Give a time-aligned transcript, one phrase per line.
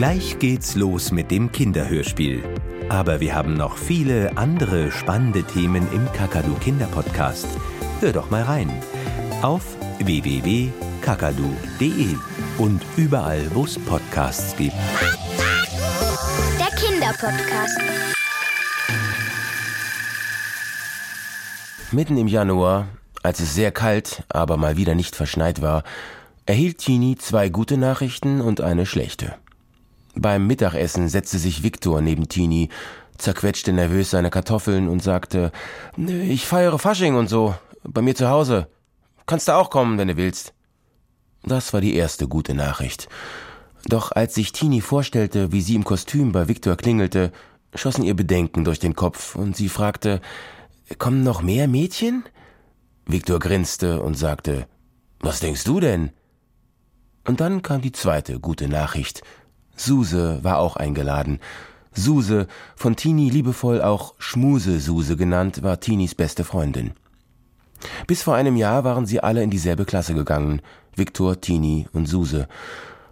[0.00, 2.42] Gleich geht's los mit dem Kinderhörspiel.
[2.88, 7.46] Aber wir haben noch viele andere spannende Themen im Kakadu Kinderpodcast.
[8.00, 8.70] Hör doch mal rein.
[9.42, 12.16] Auf www.kakadu.de
[12.56, 14.72] und überall, wo es Podcasts gibt.
[16.58, 17.78] Der Kinderpodcast.
[21.92, 22.88] Mitten im Januar,
[23.22, 25.84] als es sehr kalt, aber mal wieder nicht verschneit war,
[26.46, 29.34] erhielt Tini zwei gute Nachrichten und eine schlechte.
[30.14, 32.68] Beim Mittagessen setzte sich Viktor neben Tini,
[33.18, 35.52] zerquetschte nervös seine Kartoffeln und sagte,
[35.96, 38.68] ich feiere Fasching und so, bei mir zu Hause.
[39.26, 40.54] Kannst du auch kommen, wenn du willst.
[41.44, 43.08] Das war die erste gute Nachricht.
[43.86, 47.32] Doch als sich Tini vorstellte, wie sie im Kostüm bei Viktor klingelte,
[47.74, 50.20] schossen ihr Bedenken durch den Kopf und sie fragte,
[50.98, 52.24] kommen noch mehr Mädchen?
[53.06, 54.66] Viktor grinste und sagte,
[55.20, 56.10] was denkst du denn?
[57.26, 59.22] Und dann kam die zweite gute Nachricht.
[59.84, 61.40] Suse war auch eingeladen.
[61.92, 66.92] Suse, von Tini liebevoll auch Schmuse-Suse genannt, war Tinis beste Freundin.
[68.06, 70.60] Bis vor einem Jahr waren sie alle in dieselbe Klasse gegangen,
[70.94, 72.46] Viktor, Tini und Suse.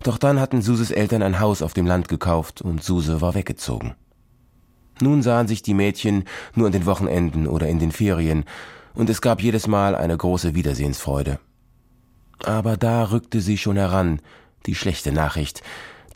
[0.03, 3.95] Doch dann hatten Suses Eltern ein Haus auf dem Land gekauft und Suse war weggezogen.
[5.01, 8.45] Nun sahen sich die Mädchen nur an den Wochenenden oder in den Ferien,
[8.95, 11.39] und es gab jedes Mal eine große Wiedersehensfreude.
[12.45, 14.21] Aber da rückte sie schon heran,
[14.67, 15.63] die schlechte Nachricht,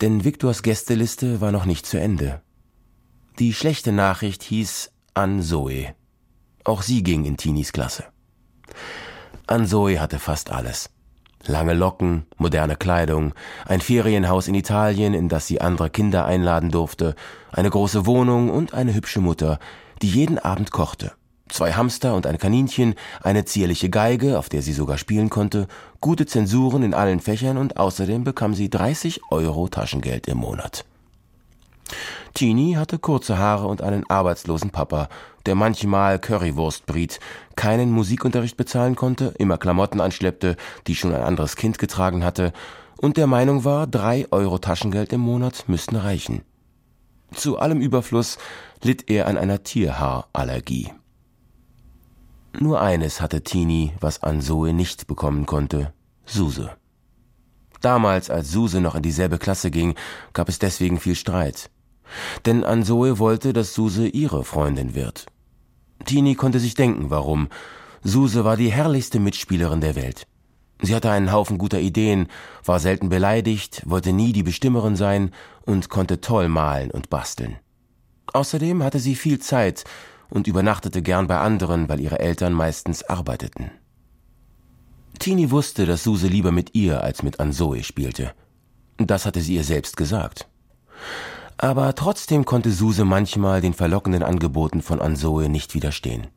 [0.01, 2.41] denn Viktors Gästeliste war noch nicht zu Ende.
[3.39, 5.95] Die schlechte Nachricht hieß An Zoe.
[6.65, 8.05] Auch sie ging in Tinis Klasse.
[9.47, 10.91] An Zoe hatte fast alles.
[11.45, 13.34] Lange Locken, moderne Kleidung,
[13.67, 17.17] ein Ferienhaus in Italien, in das sie andere Kinder einladen durfte,
[17.51, 19.59] eine große Wohnung und eine hübsche Mutter,
[20.03, 21.12] die jeden Abend kochte.
[21.48, 25.67] Zwei Hamster und ein Kaninchen, eine zierliche Geige, auf der sie sogar spielen konnte,
[26.01, 30.84] gute Zensuren in allen Fächern und außerdem bekam sie 30 Euro Taschengeld im Monat.
[32.34, 35.09] Tini hatte kurze Haare und einen arbeitslosen Papa,
[35.45, 37.21] der manchmal Currywurst briet,
[37.56, 40.56] keinen Musikunterricht bezahlen konnte, immer Klamotten anschleppte,
[40.87, 42.53] die schon ein anderes Kind getragen hatte,
[42.97, 46.43] und der Meinung war, drei Euro Taschengeld im Monat müssten reichen.
[47.34, 48.39] Zu allem Überfluss
[48.83, 50.93] litt er an einer Tierhaarallergie.
[52.59, 55.93] Nur eines hatte Tini, was Ansoe nicht bekommen konnte,
[56.27, 56.71] Suse.
[57.81, 59.95] Damals, als Suse noch in dieselbe Klasse ging,
[60.33, 61.71] gab es deswegen viel Streit.
[62.45, 65.27] Denn Ansoe wollte, dass Suse ihre Freundin wird.
[66.05, 67.49] Tini konnte sich denken, warum.
[68.05, 70.27] Suse war die herrlichste Mitspielerin der Welt.
[70.81, 72.27] Sie hatte einen Haufen guter Ideen,
[72.65, 75.31] war selten beleidigt, wollte nie die Bestimmerin sein
[75.65, 77.57] und konnte toll malen und basteln.
[78.33, 79.84] Außerdem hatte sie viel Zeit
[80.32, 83.70] und übernachtete gern bei anderen, weil ihre Eltern meistens arbeiteten.
[85.19, 88.32] Tini wusste, dass Suse lieber mit ihr als mit Ansoe spielte.
[88.97, 90.48] Das hatte sie ihr selbst gesagt.
[91.59, 96.28] Aber trotzdem konnte Suse manchmal den verlockenden Angeboten von Ansoe nicht widerstehen.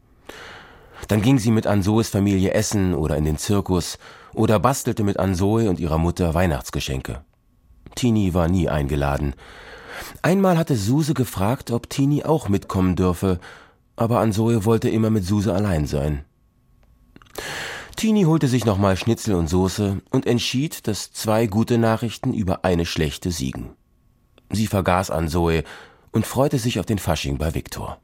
[1.08, 3.98] Dann ging sie mit Ansoes Familie essen oder in den Zirkus
[4.34, 7.22] oder bastelte mit Ansoe und ihrer Mutter Weihnachtsgeschenke.
[7.96, 9.36] Tini war nie eingeladen.
[10.22, 13.40] Einmal hatte Suse gefragt, ob Tini auch mitkommen dürfe,
[13.96, 16.26] aber Ansoe wollte immer mit Suse allein sein.
[17.96, 22.86] Tini holte sich nochmal Schnitzel und Soße und entschied, dass zwei gute Nachrichten über eine
[22.86, 23.70] schlechte siegen.
[24.52, 25.64] Sie vergaß an Zoe
[26.12, 28.00] und freute sich auf den Fasching bei Viktor.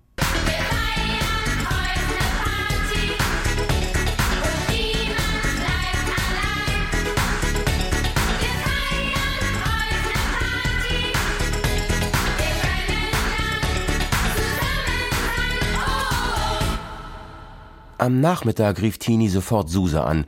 [18.02, 20.26] Am Nachmittag rief Tini sofort Suse an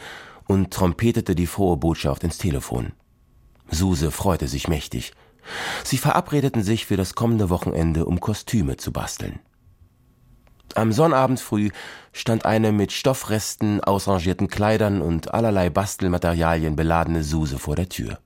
[0.47, 2.91] und trompetete die frohe Botschaft ins Telefon.
[3.67, 5.11] Suse freute sich mächtig.
[5.84, 9.39] Sie verabredeten sich für das kommende Wochenende, um Kostüme zu basteln.
[10.75, 11.72] Am Sonnabend früh
[12.11, 18.19] stand eine mit Stoffresten, ausrangierten Kleidern und allerlei Bastelmaterialien beladene Suse vor der Tür.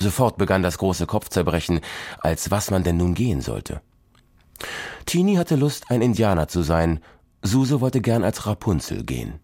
[0.00, 1.80] Sofort begann das große Kopfzerbrechen,
[2.18, 3.82] als was man denn nun gehen sollte.
[5.06, 6.98] Tini hatte Lust, ein Indianer zu sein,
[7.42, 9.40] Suse wollte gern als Rapunzel gehen.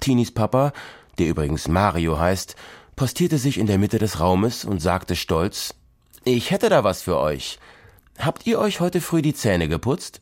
[0.00, 0.72] Tinis Papa,
[1.18, 2.56] der übrigens Mario heißt,
[2.96, 5.74] postierte sich in der Mitte des Raumes und sagte stolz
[6.24, 7.58] Ich hätte da was für euch.
[8.18, 10.20] Habt ihr euch heute früh die Zähne geputzt?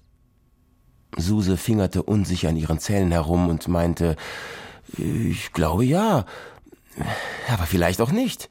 [1.17, 4.17] Suse fingerte unsicher an ihren Zähnen herum und meinte
[4.97, 6.25] Ich glaube ja,
[7.49, 8.49] aber vielleicht auch nicht.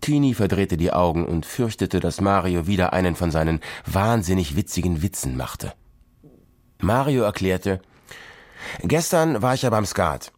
[0.00, 5.36] Tini verdrehte die Augen und fürchtete, dass Mario wieder einen von seinen wahnsinnig witzigen Witzen
[5.36, 5.74] machte.
[6.80, 7.80] Mario erklärte
[8.82, 10.32] Gestern war ich ja beim Skat.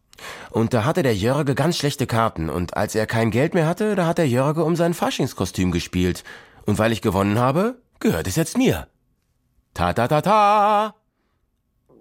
[0.51, 3.95] Und da hatte der Jörge ganz schlechte Karten und als er kein Geld mehr hatte,
[3.95, 6.23] da hat der Jörge um sein Faschingskostüm gespielt.
[6.65, 8.87] Und weil ich gewonnen habe, gehört es jetzt mir.
[9.73, 10.95] Ta ta ta ta!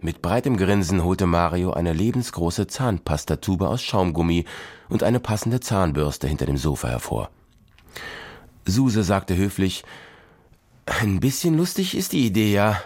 [0.01, 4.45] Mit breitem Grinsen holte Mario eine lebensgroße Zahnpastatube aus Schaumgummi
[4.89, 7.31] und eine passende Zahnbürste hinter dem Sofa hervor.
[8.67, 9.85] Suse sagte höflich,
[10.87, 12.81] ein bisschen lustig ist die Idee, ja.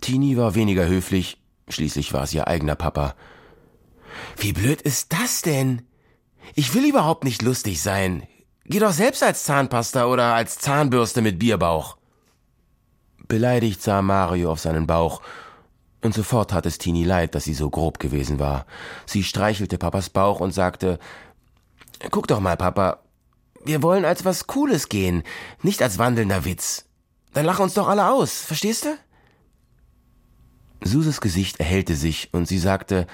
[0.00, 3.14] Tini war weniger höflich, schließlich war es ihr eigener Papa.
[4.36, 5.82] Wie blöd ist das denn?
[6.54, 8.26] Ich will überhaupt nicht lustig sein.
[8.64, 11.96] Geh doch selbst als Zahnpasta oder als Zahnbürste mit Bierbauch.
[13.26, 15.20] Beleidigt sah Mario auf seinen Bauch,
[16.00, 18.66] und sofort tat es Tini leid, dass sie so grob gewesen war.
[19.04, 20.98] Sie streichelte Papas Bauch und sagte,
[22.10, 23.00] Guck doch mal, Papa,
[23.64, 25.24] wir wollen als was Cooles gehen,
[25.62, 26.84] nicht als wandelnder Witz.
[27.32, 28.96] Dann lach uns doch alle aus, verstehst du?
[30.82, 33.06] Suses Gesicht erhellte sich und sie sagte,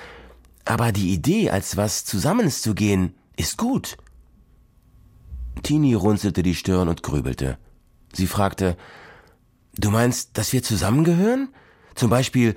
[0.64, 3.96] aber die Idee, als was zusammens zu gehen, ist gut.
[5.62, 7.58] Tini runzelte die Stirn und grübelte.
[8.12, 8.76] Sie fragte,
[9.76, 11.48] Du meinst, dass wir zusammengehören?
[11.94, 12.54] Zum Beispiel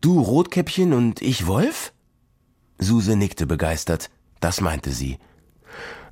[0.00, 1.92] du Rotkäppchen und ich Wolf?
[2.78, 4.10] Suse nickte begeistert.
[4.40, 5.18] Das meinte sie.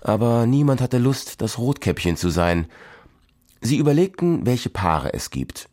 [0.00, 2.66] Aber niemand hatte Lust, das Rotkäppchen zu sein.
[3.60, 5.68] Sie überlegten, welche Paare es gibt.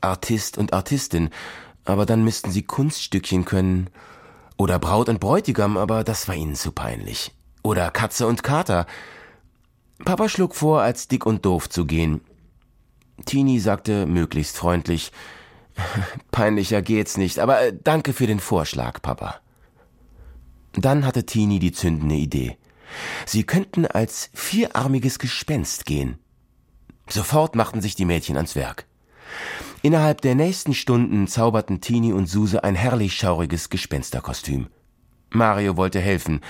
[0.00, 1.30] Artist und Artistin,
[1.90, 3.90] aber dann müssten sie Kunststückchen können.
[4.56, 7.32] Oder Braut und Bräutigam, aber das war ihnen zu peinlich.
[7.62, 8.86] Oder Katze und Kater.
[10.04, 12.20] Papa schlug vor, als dick und doof zu gehen.
[13.26, 15.12] Tini sagte möglichst freundlich,
[16.30, 19.40] peinlicher geht's nicht, aber äh, danke für den Vorschlag, Papa.
[20.72, 22.56] Dann hatte Tini die zündende Idee.
[23.26, 26.18] Sie könnten als vierarmiges Gespenst gehen.
[27.08, 28.86] Sofort machten sich die Mädchen ans Werk.
[29.82, 34.66] Innerhalb der nächsten Stunden zauberten Tini und Suse ein herrlich schauriges Gespensterkostüm.
[35.30, 36.40] Mario wollte helfen,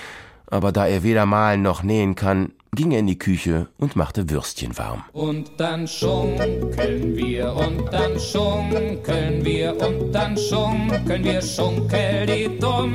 [0.47, 4.29] aber da er weder malen noch nähen kann, ging er in die Küche und machte
[4.29, 5.03] Würstchen warm.
[5.13, 12.93] Und dann schunkeln wir, und dann schunkeln wir, und dann schunkeln wir, schunkel die dumm.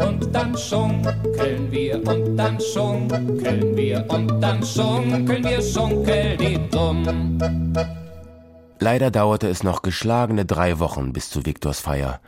[0.00, 7.38] Und dann schunkeln wir, und dann schunkeln wir, und dann schunkeln wir, schunkel die dumm.
[8.80, 12.20] Leider dauerte es noch geschlagene drei Wochen bis zu Viktors Feier.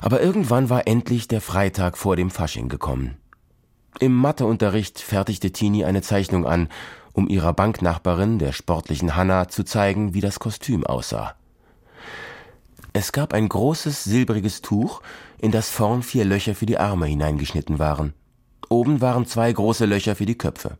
[0.00, 3.16] Aber irgendwann war endlich der Freitag vor dem Fasching gekommen.
[3.98, 6.68] Im Matheunterricht fertigte Tini eine Zeichnung an,
[7.12, 11.34] um ihrer Banknachbarin, der sportlichen Hanna, zu zeigen, wie das Kostüm aussah.
[12.92, 15.00] Es gab ein großes silbriges Tuch,
[15.38, 18.14] in das vorn vier Löcher für die Arme hineingeschnitten waren.
[18.68, 20.76] Oben waren zwei große Löcher für die Köpfe.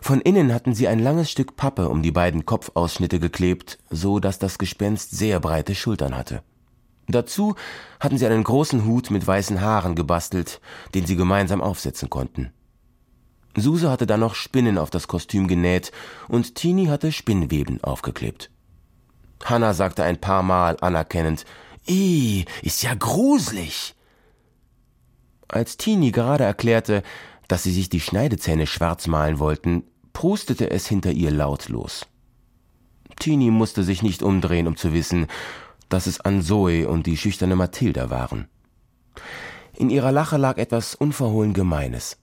[0.00, 4.38] Von innen hatten sie ein langes Stück Pappe um die beiden Kopfausschnitte geklebt, so dass
[4.38, 6.42] das Gespenst sehr breite Schultern hatte.
[7.08, 7.54] Dazu
[7.98, 10.60] hatten sie einen großen Hut mit weißen Haaren gebastelt,
[10.94, 12.52] den sie gemeinsam aufsetzen konnten.
[13.56, 15.90] Suse hatte dann noch Spinnen auf das Kostüm genäht
[16.28, 18.50] und Tini hatte Spinnweben aufgeklebt.
[19.44, 21.44] Hanna sagte ein paar Mal anerkennend,
[21.86, 23.94] Ih, ist ja gruselig.
[25.48, 27.02] Als Tini gerade erklärte,
[27.50, 29.82] dass sie sich die Schneidezähne schwarz malen wollten,
[30.12, 32.06] prustete es hinter ihr lautlos.
[33.18, 35.26] Tini musste sich nicht umdrehen, um zu wissen,
[35.88, 38.46] dass es Anzoe und die schüchterne Mathilda waren.
[39.76, 42.18] In ihrer Lache lag etwas unverhohlen Gemeines.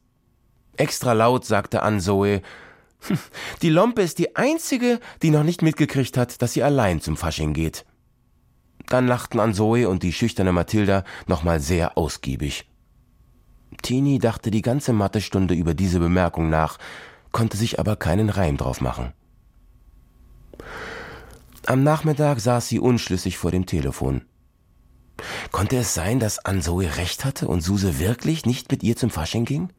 [0.77, 2.41] Extra laut sagte Anzoe,
[3.01, 3.19] hm,
[3.61, 7.53] die Lompe ist die einzige, die noch nicht mitgekriegt hat, dass sie allein zum Fasching
[7.53, 7.85] geht.
[8.85, 12.65] Dann lachten Anzoe und die schüchterne Mathilda nochmal sehr ausgiebig.
[13.81, 16.77] Tini dachte die ganze Mathestunde über diese Bemerkung nach,
[17.31, 19.13] konnte sich aber keinen Reim drauf machen.
[21.65, 24.23] Am Nachmittag saß sie unschlüssig vor dem Telefon.
[25.51, 29.45] Konnte es sein, dass Anzoe recht hatte und Suse wirklich nicht mit ihr zum Fasching
[29.45, 29.69] ging?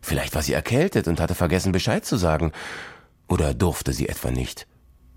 [0.00, 2.52] Vielleicht war sie erkältet und hatte vergessen Bescheid zu sagen.
[3.28, 4.66] Oder durfte sie etwa nicht?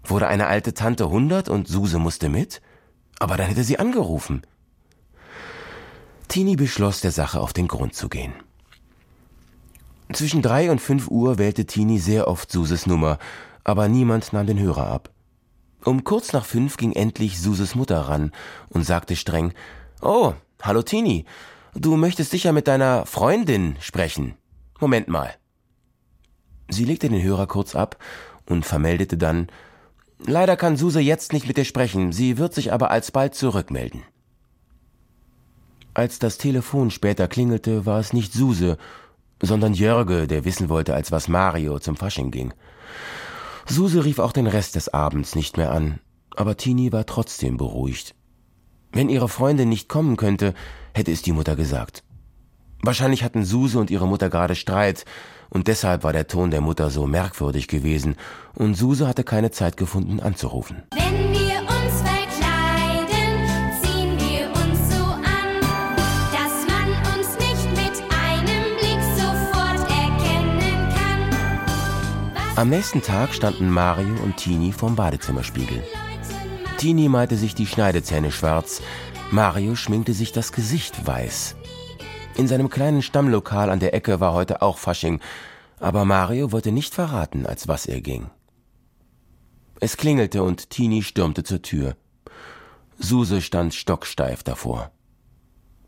[0.03, 2.61] Wurde eine alte Tante hundert und Suse musste mit?
[3.19, 4.41] Aber dann hätte sie angerufen.
[6.27, 8.33] Tini beschloss, der Sache auf den Grund zu gehen.
[10.11, 13.17] Zwischen drei und fünf Uhr wählte Tini sehr oft Suses Nummer,
[13.63, 15.09] aber niemand nahm den Hörer ab.
[15.83, 18.31] Um kurz nach fünf ging endlich Suses Mutter ran
[18.69, 19.53] und sagte streng,
[20.01, 21.25] Oh, hallo Tini,
[21.75, 24.35] du möchtest sicher mit deiner Freundin sprechen.
[24.79, 25.33] Moment mal.
[26.69, 27.97] Sie legte den Hörer kurz ab
[28.45, 29.47] und vermeldete dann,
[30.25, 34.03] Leider kann Suse jetzt nicht mit dir sprechen, sie wird sich aber alsbald zurückmelden.
[35.93, 38.77] Als das Telefon später klingelte, war es nicht Suse,
[39.41, 42.53] sondern Jörge, der wissen wollte, als was Mario zum Fasching ging.
[43.67, 45.99] Suse rief auch den Rest des Abends nicht mehr an,
[46.35, 48.15] aber Tini war trotzdem beruhigt.
[48.91, 50.53] Wenn ihre Freundin nicht kommen könnte,
[50.93, 52.03] hätte es die Mutter gesagt.
[52.81, 55.05] Wahrscheinlich hatten Suse und ihre Mutter gerade Streit,
[55.49, 58.15] und deshalb war der Ton der Mutter so merkwürdig gewesen,
[58.55, 60.83] und Suse hatte keine Zeit gefunden anzurufen.
[60.91, 61.02] Wenn
[72.55, 75.83] Am nächsten Tag standen Mario und Tini vorm Badezimmerspiegel.
[76.77, 78.83] Tini malte sich die Schneidezähne schwarz,
[79.31, 81.55] Mario schminkte sich das Gesicht weiß.
[82.35, 85.19] In seinem kleinen Stammlokal an der Ecke war heute auch Fasching,
[85.79, 88.29] aber Mario wollte nicht verraten, als was er ging.
[89.79, 91.95] Es klingelte und Tini stürmte zur Tür.
[92.99, 94.91] Suse stand stocksteif davor.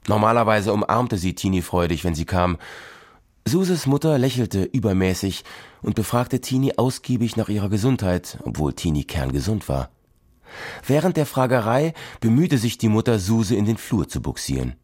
[0.08, 2.58] Normalerweise umarmte sie Tini freudig, wenn sie kam.
[3.48, 5.44] Suses Mutter lächelte übermäßig
[5.84, 9.92] und befragte Tini ausgiebig nach ihrer Gesundheit, obwohl Tini kerngesund war.
[10.88, 14.76] Während der Fragerei bemühte sich die Mutter, Suse in den Flur zu buxieren.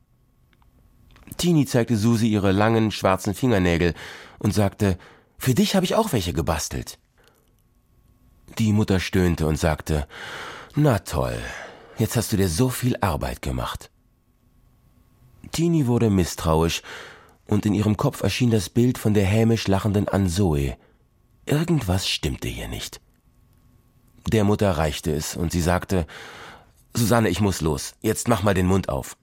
[1.38, 3.96] Tini zeigte Susi ihre langen schwarzen Fingernägel
[4.38, 5.00] und sagte,
[5.40, 7.00] für dich habe ich auch welche gebastelt.
[8.60, 10.08] Die Mutter stöhnte und sagte,
[10.76, 11.38] na toll,
[11.98, 13.90] jetzt hast du dir so viel Arbeit gemacht.
[15.52, 16.84] Tini wurde misstrauisch
[17.52, 20.78] und in ihrem Kopf erschien das Bild von der hämisch lachenden Anzoe.
[21.46, 23.02] Irgendwas stimmte hier nicht.
[24.32, 26.08] Der Mutter reichte es und sie sagte,
[26.96, 27.94] Susanne, ich muss los.
[28.00, 29.18] Jetzt mach mal den Mund auf.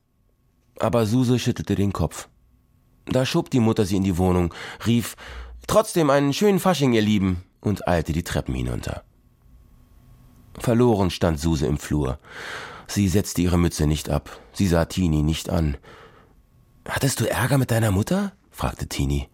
[0.79, 2.29] Aber Suse schüttelte den Kopf.
[3.07, 4.53] Da schob die Mutter sie in die Wohnung,
[4.87, 5.17] rief,
[5.67, 9.05] trotzdem einen schönen Fasching, ihr Lieben, und eilte die Treppen hinunter.
[10.59, 12.19] Verloren stand Suse im Flur.
[12.89, 14.39] Sie setzte ihre Mütze nicht ab.
[14.53, 15.79] Sie sah Tini nicht an.
[16.89, 18.33] Hattest du Ärger mit deiner Mutter?
[18.51, 19.29] fragte Tini.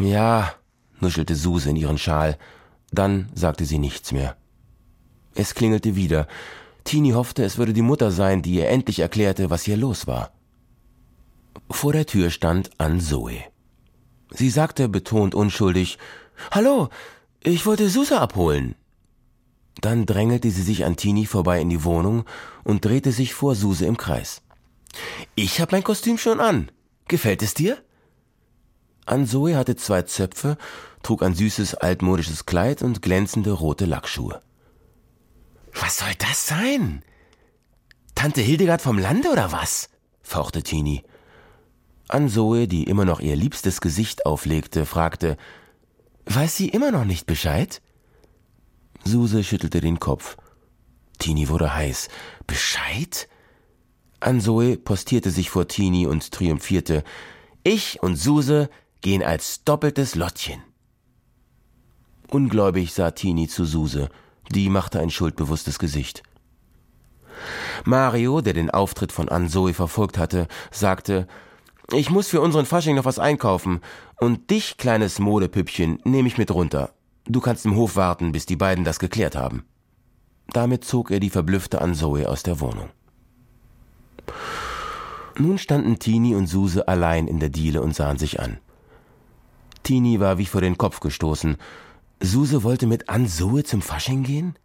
[0.00, 0.52] Ja,
[1.00, 2.38] nuschelte Suse in ihren Schal.
[2.92, 4.36] Dann sagte sie nichts mehr.
[5.34, 6.28] Es klingelte wieder.
[6.84, 10.32] Tini hoffte, es würde die Mutter sein, die ihr endlich erklärte, was hier los war.
[11.68, 13.42] Vor der Tür stand Ann Zoe.
[14.30, 15.98] Sie sagte betont unschuldig,
[16.50, 16.88] Hallo,
[17.42, 18.76] ich wollte Susa abholen.
[19.80, 22.24] Dann drängelte sie sich an Tini vorbei in die Wohnung
[22.62, 24.42] und drehte sich vor Suse im Kreis.
[25.34, 26.70] Ich hab mein Kostüm schon an.
[27.08, 27.82] Gefällt es dir?
[29.06, 30.56] Ann Zoe hatte zwei Zöpfe,
[31.02, 34.40] trug ein süßes altmodisches Kleid und glänzende rote Lackschuhe.
[35.74, 37.02] Was soll das sein?
[38.14, 39.88] Tante Hildegard vom Lande oder was?
[40.22, 41.02] fauchte Tini.
[42.08, 45.36] An Zoe, die immer noch ihr liebstes Gesicht auflegte, fragte,
[46.26, 47.80] Weiß sie immer noch nicht Bescheid?
[49.04, 50.36] Suse schüttelte den Kopf.
[51.18, 52.08] Tini wurde heiß.
[52.46, 53.28] Bescheid?
[54.22, 57.04] Ansoe postierte sich vor Tini und triumphierte.
[57.64, 60.62] Ich und Suse gehen als doppeltes Lottchen.
[62.30, 64.08] Ungläubig sah Tini zu Suse.
[64.50, 66.22] Die machte ein schuldbewusstes Gesicht.
[67.84, 71.26] Mario, der den Auftritt von Ansoe verfolgt hatte, sagte,
[71.92, 73.80] ich muss für unseren Fasching noch was einkaufen.
[74.18, 76.94] Und dich, kleines Modepüppchen, nehme ich mit runter.
[77.26, 79.64] Du kannst im Hof warten, bis die beiden das geklärt haben.
[80.52, 82.90] Damit zog er die verblüffte Anzoe aus der Wohnung.
[85.38, 88.58] Nun standen Tini und Suse allein in der Diele und sahen sich an.
[89.82, 91.56] Tini war wie vor den Kopf gestoßen.
[92.20, 94.56] Suse wollte mit Anzoe zum Fasching gehen?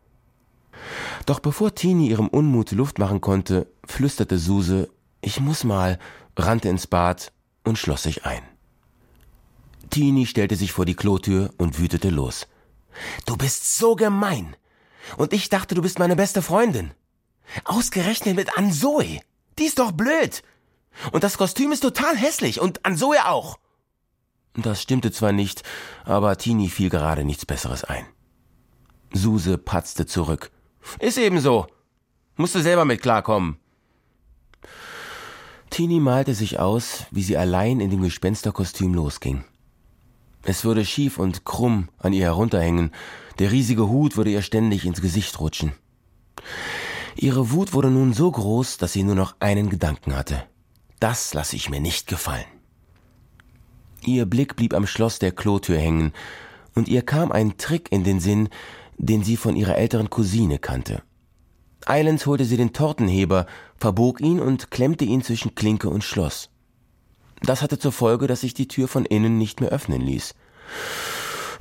[1.26, 4.90] Doch bevor Tini ihrem Unmut Luft machen konnte, flüsterte Suse,
[5.22, 5.98] ich muss mal,
[6.36, 7.32] rannte ins Bad
[7.64, 8.44] und schloss sich ein.
[9.90, 12.48] Tini stellte sich vor die Klotür und wütete los.
[13.26, 14.56] Du bist so gemein.
[15.16, 16.92] Und ich dachte, du bist meine beste Freundin.
[17.64, 19.20] Ausgerechnet mit Anzoe.
[19.60, 20.44] Die ist doch blöd.
[21.12, 23.60] Und das Kostüm ist total hässlich und Anzoe auch.
[24.56, 25.64] Das stimmte zwar nicht,
[26.04, 28.06] aber Tini fiel gerade nichts Besseres ein.
[29.14, 30.52] Suse patzte zurück.
[31.00, 31.68] Ist ebenso.
[32.36, 33.58] Musst du selber mit klarkommen.
[35.70, 39.44] Tini malte sich aus, wie sie allein in dem Gespensterkostüm losging.
[40.44, 42.92] Es würde schief und krumm an ihr herunterhängen,
[43.38, 45.74] der riesige Hut würde ihr ständig ins Gesicht rutschen.
[47.20, 50.44] Ihre Wut wurde nun so groß, dass sie nur noch einen Gedanken hatte.
[51.00, 52.46] Das lasse ich mir nicht gefallen.
[54.04, 56.14] Ihr Blick blieb am Schloss der Klotür hängen,
[56.76, 58.50] und ihr kam ein Trick in den Sinn,
[58.98, 61.02] den sie von ihrer älteren Cousine kannte.
[61.88, 63.48] Eilends holte sie den Tortenheber,
[63.78, 66.50] verbog ihn und klemmte ihn zwischen Klinke und Schloss.
[67.42, 70.36] Das hatte zur Folge, dass sich die Tür von innen nicht mehr öffnen ließ.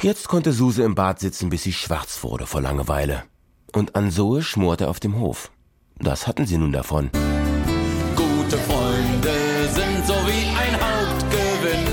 [0.02, 3.25] Jetzt konnte Suse im Bad sitzen, bis sie schwarz wurde vor Langeweile.
[3.73, 5.50] Und Ansoe schmorte auf dem Hof.
[5.99, 7.11] Das hatten sie nun davon.
[8.14, 9.35] Gute Freunde
[9.73, 11.87] sind so wie ein Hauptgewinn.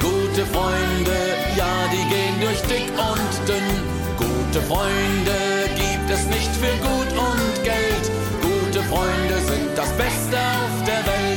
[0.00, 1.16] Gute Freunde,
[1.56, 3.68] ja, die gehen durch dick und dünn.
[4.16, 5.38] Gute Freunde
[5.76, 8.10] gibt es nicht für gut und Geld.
[8.40, 11.28] Gute Freunde sind das Beste auf der Welt.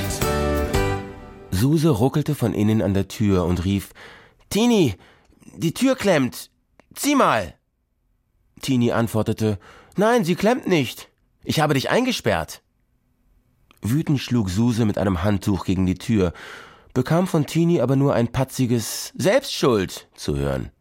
[1.52, 3.92] Suse ruckelte von innen an der Tür und rief,
[4.50, 4.96] Tini,
[5.56, 6.50] die Tür klemmt.
[6.96, 7.56] Zieh mal.
[8.62, 9.60] Tini antwortete,
[9.98, 11.10] Nein, sie klemmt nicht.
[11.44, 12.62] Ich habe dich eingesperrt.
[13.82, 16.34] Wütend schlug Suse mit einem Handtuch gegen die Tür,
[16.94, 20.72] bekam von Tini aber nur ein patziges Selbstschuld zu hören.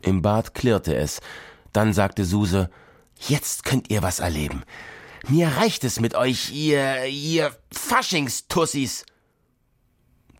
[0.00, 1.20] Im Bad klirrte es.
[1.72, 2.70] Dann sagte Suse,
[3.18, 4.64] Jetzt könnt ihr was erleben.
[5.28, 9.06] Mir reicht es mit euch, ihr, ihr Faschingstussis.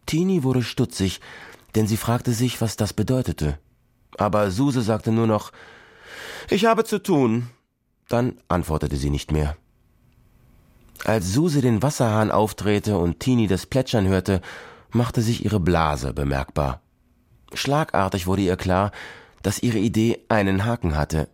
[0.07, 1.21] Tini wurde stutzig,
[1.75, 3.59] denn sie fragte sich, was das bedeutete.
[4.19, 5.53] Aber Suse sagte nur noch,
[6.51, 7.49] ich habe zu tun.
[8.09, 9.57] Dann antwortete sie nicht mehr.
[11.05, 14.41] Als Suse den Wasserhahn aufdrehte und Tini das Plätschern hörte,
[14.91, 16.81] machte sich ihre Blase bemerkbar.
[17.53, 18.93] Schlagartig wurde ihr klar,
[19.43, 21.29] dass ihre Idee einen Haken hatte.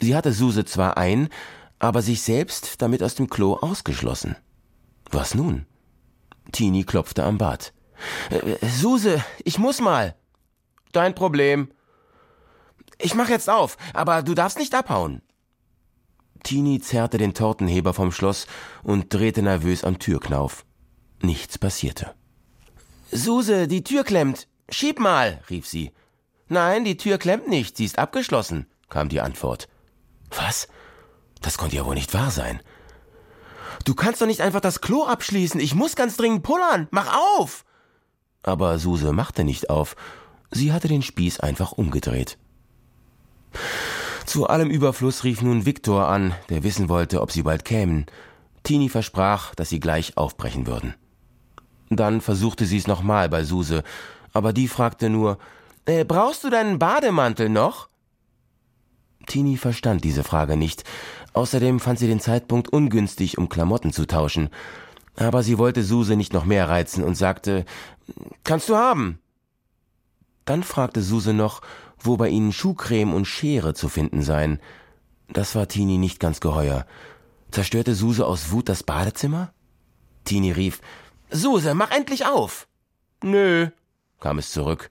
[0.00, 1.28] Sie hatte Suse zwar ein,
[1.78, 4.36] aber sich selbst damit aus dem Klo ausgeschlossen.
[5.10, 5.66] Was nun?
[6.52, 7.72] Tini klopfte am Bad.
[8.30, 10.14] Äh, Suse, ich muss mal.
[10.92, 11.68] Dein Problem.
[12.98, 15.22] Ich mach jetzt auf, aber du darfst nicht abhauen.
[16.42, 18.46] Tini zerrte den Tortenheber vom Schloss
[18.82, 20.64] und drehte nervös am Türknauf.
[21.20, 22.14] Nichts passierte.
[23.10, 24.48] Suse, die Tür klemmt.
[24.68, 25.92] Schieb mal, rief sie.
[26.48, 29.68] Nein, die Tür klemmt nicht, sie ist abgeschlossen, kam die Antwort.
[30.30, 30.68] Was?
[31.40, 32.60] Das konnte ja wohl nicht wahr sein.
[33.84, 37.64] Du kannst doch nicht einfach das Klo abschließen, ich muss ganz dringend pullern, mach auf!
[38.42, 39.96] Aber Suse machte nicht auf,
[40.50, 42.38] sie hatte den Spieß einfach umgedreht.
[44.24, 48.06] Zu allem Überfluss rief nun Viktor an, der wissen wollte, ob sie bald kämen.
[48.62, 50.94] Tini versprach, dass sie gleich aufbrechen würden.
[51.88, 53.84] Dann versuchte sie es nochmal bei Suse,
[54.32, 55.38] aber die fragte nur,
[55.84, 57.88] äh, brauchst du deinen Bademantel noch?
[59.26, 60.84] Tini verstand diese Frage nicht.
[61.32, 64.50] Außerdem fand sie den Zeitpunkt ungünstig, um Klamotten zu tauschen.
[65.16, 67.64] Aber sie wollte Suse nicht noch mehr reizen und sagte,
[68.44, 69.18] Kannst du haben.
[70.44, 71.60] Dann fragte Suse noch,
[72.06, 74.60] wo bei ihnen Schuhcreme und Schere zu finden seien.
[75.28, 76.86] Das war Tini nicht ganz geheuer.
[77.50, 79.52] Zerstörte Suse aus Wut das Badezimmer?
[80.24, 80.80] Tini rief,
[81.30, 82.68] Suse, mach endlich auf!
[83.22, 83.68] Nö,
[84.20, 84.90] kam es zurück.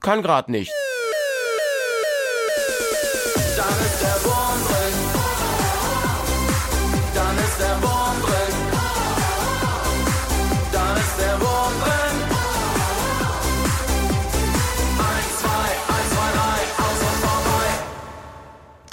[0.00, 0.72] Kann grad nicht.
[3.56, 4.35] Dann ist der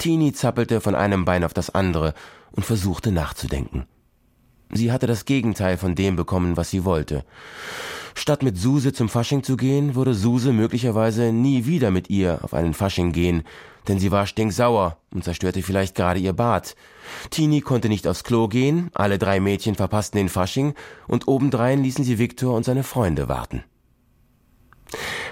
[0.04, 2.12] Tini zappelte von einem Bein auf das andere
[2.52, 3.86] und versuchte nachzudenken.
[4.70, 7.24] Sie hatte das Gegenteil von dem bekommen, was sie wollte.
[8.14, 12.52] Statt mit Suse zum Fasching zu gehen, würde Suse möglicherweise nie wieder mit ihr auf
[12.52, 13.44] einen Fasching gehen,
[13.88, 16.76] denn sie war stinksauer und zerstörte vielleicht gerade ihr Bad.
[17.30, 20.74] Tini konnte nicht aufs Klo gehen, alle drei Mädchen verpassten den Fasching
[21.08, 23.64] und obendrein ließen sie Viktor und seine Freunde warten.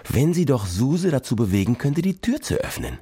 [0.08, 3.00] Wenn sie doch Suse dazu bewegen könnte, die Tür zu öffnen.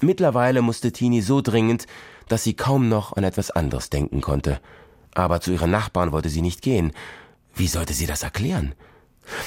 [0.00, 1.86] Mittlerweile musste Tini so dringend,
[2.28, 4.60] dass sie kaum noch an etwas anderes denken konnte.
[5.14, 6.92] Aber zu ihren Nachbarn wollte sie nicht gehen.
[7.54, 8.74] Wie sollte sie das erklären?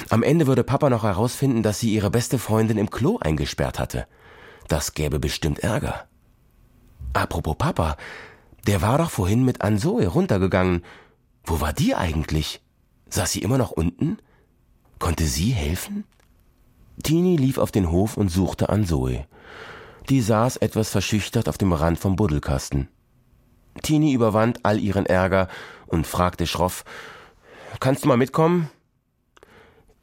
[0.09, 4.07] Am Ende würde Papa noch herausfinden, dass sie ihre beste Freundin im Klo eingesperrt hatte.
[4.67, 6.07] Das gäbe bestimmt Ärger.
[7.13, 7.97] Apropos Papa,
[8.65, 10.83] der war doch vorhin mit Ansoe runtergegangen.
[11.43, 12.61] Wo war die eigentlich?
[13.09, 14.17] Saß sie immer noch unten?
[14.99, 16.03] Konnte sie helfen?
[17.03, 19.25] Tini lief auf den Hof und suchte Ansoe.
[20.09, 22.87] Die saß etwas verschüchtert auf dem Rand vom Buddelkasten.
[23.83, 25.49] Tini überwand all ihren Ärger
[25.85, 26.85] und fragte schroff,
[27.79, 28.69] Kannst du mal mitkommen?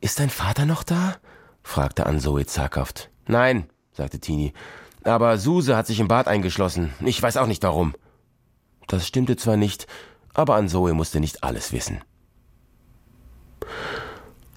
[0.00, 1.16] Ist dein Vater noch da?
[1.62, 3.10] fragte Ansoe zaghaft.
[3.26, 4.52] Nein, sagte Tini.
[5.02, 6.92] Aber Suse hat sich im Bad eingeschlossen.
[7.00, 7.94] Ich weiß auch nicht warum.
[8.86, 9.86] Das stimmte zwar nicht,
[10.34, 12.02] aber Ansoe musste nicht alles wissen.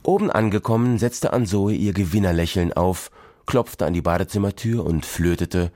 [0.03, 3.09] Oben angekommen, setzte Ansoe ihr Gewinnerlächeln auf,
[3.47, 5.71] klopfte an die Badezimmertür und flötete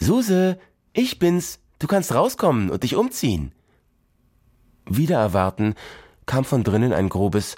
[0.00, 0.58] Suse,
[0.92, 3.52] ich bin's, du kannst rauskommen und dich umziehen.
[4.86, 5.74] Wieder erwarten
[6.26, 7.56] kam von drinnen ein grobes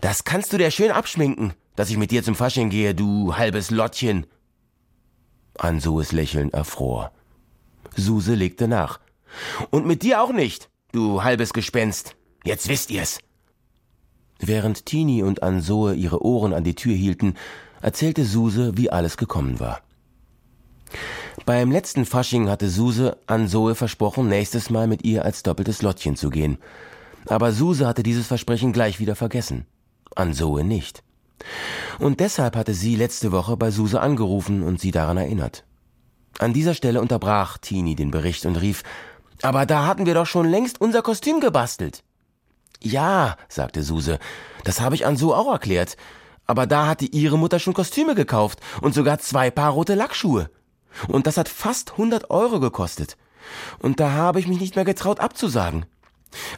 [0.00, 3.70] Das kannst du dir schön abschminken, dass ich mit dir zum Fasching gehe, du halbes
[3.70, 4.26] Lottchen.
[5.58, 7.12] Ansues Lächeln erfror.
[7.96, 9.00] Suse legte nach.
[9.70, 12.16] Und mit dir auch nicht, du halbes Gespenst.
[12.44, 13.20] Jetzt wisst ihr's.
[14.38, 17.34] Während Tini und Ansoe ihre Ohren an die Tür hielten,
[17.80, 19.80] erzählte Suse, wie alles gekommen war.
[21.46, 26.30] Beim letzten Fasching hatte Suse Ansoe versprochen, nächstes Mal mit ihr als doppeltes Lottchen zu
[26.30, 26.58] gehen.
[27.26, 29.66] Aber Suse hatte dieses Versprechen gleich wieder vergessen.
[30.14, 31.02] Ansoe nicht.
[31.98, 35.64] Und deshalb hatte sie letzte Woche bei Suse angerufen und sie daran erinnert.
[36.38, 38.82] An dieser Stelle unterbrach Tini den Bericht und rief,
[39.42, 42.02] aber da hatten wir doch schon längst unser Kostüm gebastelt.
[42.82, 44.18] Ja, sagte Suse,
[44.64, 45.96] das habe ich Anso auch erklärt.
[46.50, 50.50] Aber da hatte ihre Mutter schon Kostüme gekauft und sogar zwei Paar rote Lackschuhe.
[51.06, 53.16] Und das hat fast 100 Euro gekostet.
[53.78, 55.86] Und da habe ich mich nicht mehr getraut abzusagen.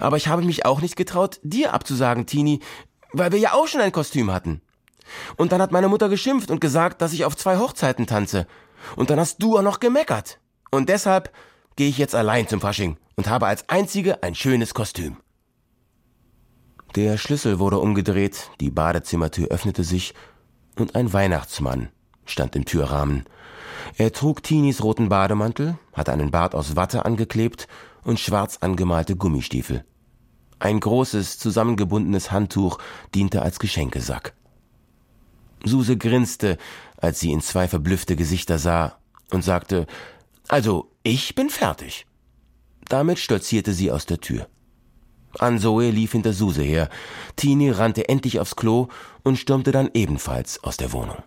[0.00, 2.60] Aber ich habe mich auch nicht getraut, dir abzusagen, Tini,
[3.12, 4.62] weil wir ja auch schon ein Kostüm hatten.
[5.36, 8.46] Und dann hat meine Mutter geschimpft und gesagt, dass ich auf zwei Hochzeiten tanze.
[8.96, 10.38] Und dann hast du auch noch gemeckert.
[10.70, 11.30] Und deshalb
[11.76, 15.18] gehe ich jetzt allein zum Fasching und habe als einzige ein schönes Kostüm.
[16.94, 20.12] Der Schlüssel wurde umgedreht, die Badezimmertür öffnete sich
[20.78, 21.88] und ein Weihnachtsmann
[22.26, 23.24] stand im Türrahmen.
[23.96, 27.66] Er trug Tinis roten Bademantel, hatte einen Bart aus Watte angeklebt
[28.04, 29.86] und schwarz angemalte Gummistiefel.
[30.58, 32.78] Ein großes, zusammengebundenes Handtuch
[33.14, 34.34] diente als Geschenkesack.
[35.64, 36.58] Suse grinste,
[36.98, 38.98] als sie in zwei verblüffte Gesichter sah
[39.30, 39.86] und sagte,
[40.48, 42.06] also, ich bin fertig.
[42.88, 44.46] Damit stolzierte sie aus der Tür.
[45.38, 46.88] Ansoe lief hinter Suse her.
[47.36, 48.88] Tini rannte endlich aufs Klo
[49.22, 51.22] und stürmte dann ebenfalls aus der Wohnung.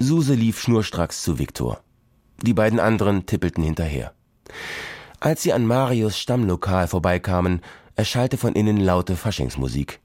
[0.00, 1.80] Suse lief schnurstracks zu Viktor.
[2.42, 4.12] Die beiden anderen tippelten hinterher.
[5.20, 7.60] Als sie an Marius Stammlokal vorbeikamen,
[7.96, 10.00] erschallte von innen laute Faschingsmusik.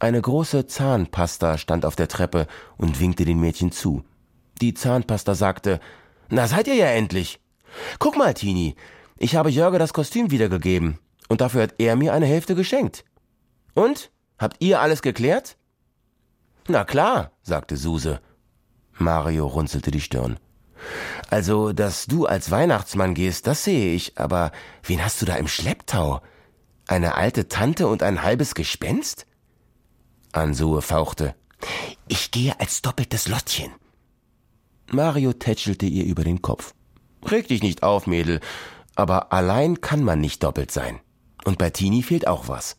[0.00, 2.46] Eine große Zahnpasta stand auf der Treppe
[2.78, 4.02] und winkte den Mädchen zu.
[4.62, 5.78] Die Zahnpasta sagte,
[6.30, 7.38] Na seid ihr ja endlich.
[7.98, 8.76] Guck mal, Tini,
[9.18, 13.04] ich habe Jörge das Kostüm wiedergegeben und dafür hat er mir eine Hälfte geschenkt.
[13.74, 14.10] Und?
[14.38, 15.58] Habt ihr alles geklärt?
[16.66, 18.20] Na klar, sagte Suse.
[18.94, 20.38] Mario runzelte die Stirn.
[21.28, 24.50] Also, dass du als Weihnachtsmann gehst, das sehe ich, aber
[24.82, 26.22] wen hast du da im Schlepptau?
[26.86, 29.26] Eine alte Tante und ein halbes Gespenst?
[30.32, 31.34] Ansue fauchte.
[32.08, 33.70] Ich gehe als doppeltes Lottchen.
[34.90, 36.74] Mario tätschelte ihr über den Kopf.
[37.24, 38.40] Reg dich nicht auf, Mädel,
[38.96, 41.00] aber allein kann man nicht doppelt sein.
[41.44, 42.76] Und bei Tini fehlt auch was.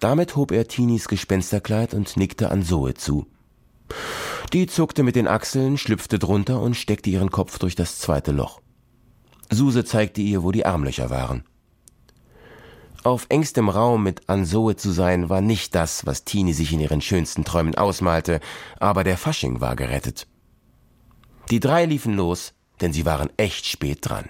[0.00, 3.26] Damit hob er Tinis Gespensterkleid und nickte an zu.
[4.52, 8.60] Die zuckte mit den Achseln, schlüpfte drunter und steckte ihren Kopf durch das zweite Loch.
[9.50, 11.44] Suse zeigte ihr, wo die Armlöcher waren.
[13.04, 17.00] Auf engstem Raum mit Ansoe zu sein, war nicht das, was Tini sich in ihren
[17.00, 18.40] schönsten Träumen ausmalte,
[18.78, 20.28] aber der Fasching war gerettet.
[21.50, 24.28] Die drei liefen los, denn sie waren echt spät dran.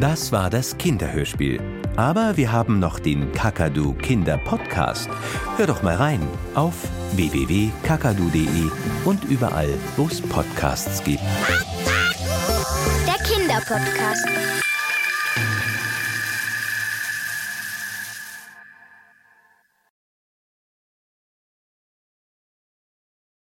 [0.00, 1.60] Das war das Kinderhörspiel.
[1.96, 5.10] Aber wir haben noch den Kakadu Kinder Podcast.
[5.56, 6.74] Hör doch mal rein auf
[7.12, 8.70] www.kakadu.de
[9.04, 11.22] und überall, wo es Podcasts gibt.
[13.06, 14.69] Der Kinderpodcast.